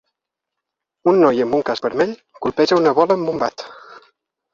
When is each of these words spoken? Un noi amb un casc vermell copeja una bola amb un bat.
Un 1.11 1.19
noi 1.23 1.43
amb 1.45 1.57
un 1.57 1.61
casc 1.67 1.85
vermell 1.87 2.15
copeja 2.45 2.79
una 2.81 2.95
bola 3.01 3.19
amb 3.19 3.33
un 3.35 3.39
bat. 3.45 3.67